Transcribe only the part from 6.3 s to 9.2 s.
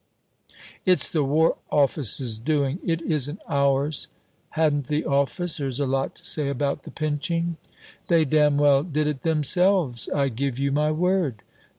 about the pinching?" "They damn well did